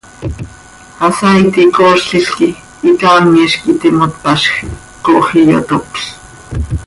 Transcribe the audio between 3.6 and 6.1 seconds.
iti himo tpazjc, coox iyotopl.